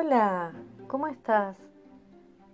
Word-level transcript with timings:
Hola, 0.00 0.52
¿cómo 0.86 1.08
estás? 1.08 1.58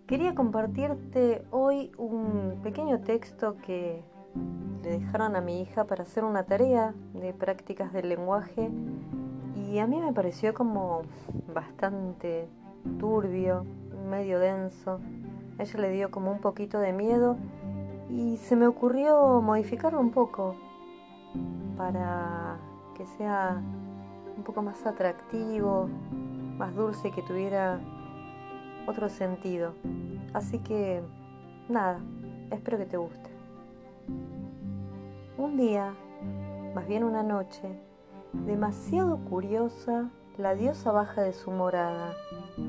Quería 0.06 0.34
compartirte 0.34 1.44
hoy 1.50 1.92
un 1.98 2.60
pequeño 2.62 3.02
texto 3.02 3.58
que 3.58 4.02
le 4.82 4.98
dejaron 4.98 5.36
a 5.36 5.42
mi 5.42 5.60
hija 5.60 5.84
para 5.84 6.04
hacer 6.04 6.24
una 6.24 6.44
tarea 6.44 6.94
de 7.12 7.34
prácticas 7.34 7.92
del 7.92 8.08
lenguaje 8.08 8.70
y 9.54 9.78
a 9.78 9.86
mí 9.86 10.00
me 10.00 10.14
pareció 10.14 10.54
como 10.54 11.02
bastante 11.52 12.48
turbio, 12.98 13.66
medio 14.08 14.38
denso. 14.38 15.00
Ella 15.58 15.80
le 15.80 15.90
dio 15.90 16.10
como 16.10 16.32
un 16.32 16.38
poquito 16.38 16.78
de 16.78 16.94
miedo 16.94 17.36
y 18.08 18.38
se 18.38 18.56
me 18.56 18.66
ocurrió 18.66 19.42
modificarlo 19.42 20.00
un 20.00 20.12
poco 20.12 20.56
para 21.76 22.56
que 22.96 23.04
sea 23.04 23.60
un 24.34 24.42
poco 24.44 24.62
más 24.62 24.86
atractivo, 24.86 25.90
más 26.58 26.74
dulce, 26.74 27.10
que 27.10 27.22
tuviera 27.22 27.80
otro 28.86 29.08
sentido. 29.08 29.72
Así 30.32 30.58
que, 30.58 31.02
nada, 31.68 32.00
espero 32.50 32.78
que 32.78 32.86
te 32.86 32.96
guste. 32.96 33.30
Un 35.36 35.56
día, 35.56 35.94
más 36.74 36.86
bien 36.86 37.04
una 37.04 37.22
noche, 37.22 37.80
demasiado 38.46 39.18
curiosa, 39.18 40.10
la 40.38 40.54
diosa 40.54 40.92
baja 40.92 41.22
de 41.22 41.32
su 41.32 41.50
morada 41.50 42.12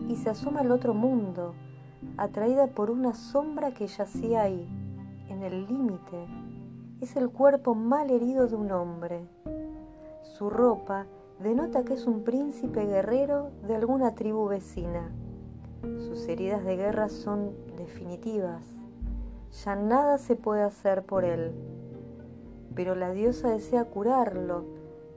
y 0.07 0.15
se 0.15 0.29
asoma 0.29 0.61
al 0.61 0.71
otro 0.71 0.93
mundo, 0.93 1.53
atraída 2.17 2.67
por 2.67 2.91
una 2.91 3.13
sombra 3.13 3.73
que 3.73 3.87
yacía 3.87 4.43
ahí, 4.43 4.67
en 5.29 5.43
el 5.43 5.67
límite. 5.67 6.27
Es 7.01 7.15
el 7.15 7.29
cuerpo 7.29 7.75
mal 7.75 8.09
herido 8.09 8.47
de 8.47 8.55
un 8.55 8.71
hombre. 8.71 9.27
Su 10.21 10.49
ropa 10.49 11.05
denota 11.39 11.83
que 11.83 11.93
es 11.93 12.07
un 12.07 12.23
príncipe 12.23 12.85
guerrero 12.85 13.51
de 13.67 13.75
alguna 13.75 14.15
tribu 14.15 14.47
vecina. 14.47 15.11
Sus 15.99 16.27
heridas 16.27 16.63
de 16.63 16.77
guerra 16.77 17.09
son 17.09 17.51
definitivas. 17.77 18.63
Ya 19.63 19.75
nada 19.75 20.17
se 20.17 20.35
puede 20.35 20.63
hacer 20.63 21.03
por 21.03 21.25
él. 21.25 21.53
Pero 22.73 22.95
la 22.95 23.11
diosa 23.11 23.49
desea 23.49 23.85
curarlo. 23.85 24.65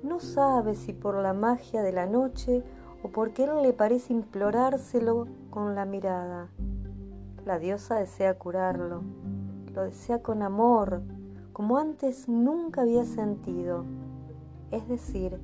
No 0.03 0.21
sabe 0.21 0.75
si 0.75 0.93
por 0.93 1.17
la 1.17 1.33
magia 1.33 1.83
de 1.83 1.93
la 1.93 2.07
noche 2.07 2.63
o 3.03 3.09
porque 3.09 3.45
él 3.45 3.63
le 3.63 3.73
parece 3.73 4.13
implorárselo 4.13 5.27
con 5.51 5.75
la 5.75 5.85
mirada. 5.85 6.49
La 7.45 7.59
diosa 7.59 7.97
desea 7.97 8.39
curarlo. 8.39 9.03
Lo 9.75 9.85
desea 9.85 10.23
con 10.23 10.43
amor, 10.43 11.03
como 11.53 11.79
antes 11.79 12.29
nunca 12.29 12.83
había 12.83 13.05
sentido. 13.05 13.85
Es 14.71 14.87
decir, 14.89 15.41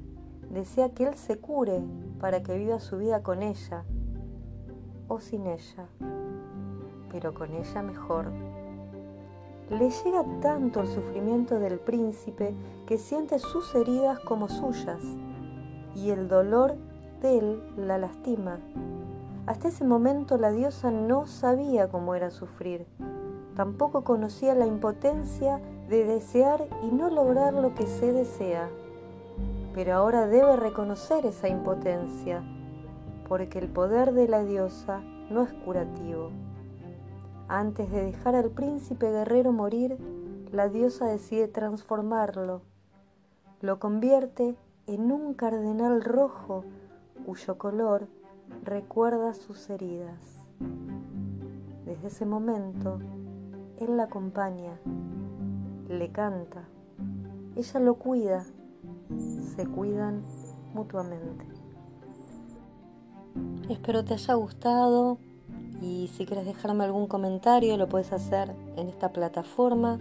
desea 0.51 0.91
que 0.91 1.05
él 1.05 1.15
se 1.17 1.39
cure 1.39 1.83
para 2.21 2.43
que 2.43 2.57
viva 2.57 2.79
su 2.81 2.99
vida 2.99 3.23
con 3.23 3.43
ella 3.43 3.85
o 5.09 5.21
sin 5.21 5.47
ella, 5.47 5.87
pero 7.11 7.35
con 7.35 7.53
ella 7.55 7.83
mejor. 7.83 8.27
Le 9.71 9.91
llega 9.91 10.25
tanto 10.41 10.81
el 10.81 10.89
sufrimiento 10.89 11.59
del 11.59 11.79
príncipe 11.79 12.55
que 12.87 12.99
siente 12.99 13.39
sus 13.39 13.75
heridas 13.75 14.19
como 14.21 14.49
suyas 14.49 15.03
y 15.95 16.11
el 16.11 16.29
dolor 16.29 16.77
de 17.21 17.39
él 17.39 17.63
la 17.77 17.99
lastima. 17.99 18.59
Hasta 19.47 19.69
ese 19.69 19.85
momento 19.85 20.39
la 20.39 20.51
diosa 20.51 20.91
no 20.91 21.27
sabía 21.27 21.89
cómo 21.89 22.15
era 22.15 22.31
sufrir, 22.31 22.87
tampoco 23.57 24.05
conocía 24.05 24.55
la 24.55 24.67
impotencia 24.67 25.61
de 25.89 26.05
desear 26.05 26.67
y 26.83 26.95
no 26.95 27.11
lograr 27.11 27.53
lo 27.55 27.75
que 27.75 27.87
se 27.87 28.13
desea 28.13 28.71
pero 29.75 29.95
ahora 29.95 30.27
debe 30.29 30.57
reconocer 30.57 31.27
esa 31.27 31.49
impotencia, 31.49 32.43
porque 33.29 33.59
el 33.59 33.69
poder 33.69 34.13
de 34.13 34.29
la 34.29 34.45
diosa 34.45 35.01
no 35.31 35.43
es 35.43 35.53
curativo. 35.53 36.31
Antes 37.49 37.91
de 37.91 38.05
dejar 38.05 38.37
al 38.37 38.51
príncipe 38.51 39.11
guerrero 39.11 39.53
morir, 39.53 39.99
la 40.53 40.69
diosa 40.69 41.07
decide 41.07 41.49
transformarlo. 41.49 42.63
Lo 43.61 43.81
convierte 43.81 44.57
en 44.87 45.11
un 45.11 45.35
cardenal 45.35 46.03
rojo 46.05 46.65
cuyo 47.27 47.59
color 47.59 48.07
recuerda 48.63 49.35
sus 49.35 49.69
heridas. 49.71 50.47
Desde 51.85 52.07
ese 52.07 52.27
momento, 52.27 53.01
él 53.81 53.97
la 53.97 54.05
acompaña, 54.05 54.79
le 55.89 56.13
canta, 56.13 56.69
ella 57.57 57.81
lo 57.81 57.95
cuida 57.97 58.45
se 59.57 59.67
cuidan 59.67 60.23
mutuamente. 60.75 61.47
Espero 63.69 64.05
te 64.05 64.15
haya 64.15 64.35
gustado 64.35 65.19
y 65.81 66.11
si 66.15 66.27
quieres 66.27 66.47
dejarme 66.47 66.85
algún 66.85 67.07
comentario 67.07 67.77
lo 67.77 67.89
puedes 67.89 68.13
hacer 68.13 68.55
en 68.77 68.89
esta 68.89 69.13
plataforma 69.13 70.01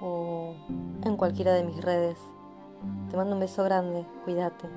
o 0.00 0.54
en 1.04 1.16
cualquiera 1.16 1.52
de 1.54 1.64
mis 1.64 1.82
redes. 1.82 2.18
Te 3.10 3.16
mando 3.16 3.34
un 3.34 3.40
beso 3.40 3.64
grande, 3.64 4.06
cuídate. 4.24 4.68